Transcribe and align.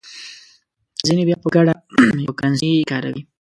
ځینې 1.05 1.23
بیا 1.27 1.37
په 1.43 1.47
ګډه 1.55 1.73
یوه 2.25 2.33
کرنسي 2.39 2.71
کاروي. 2.91 3.21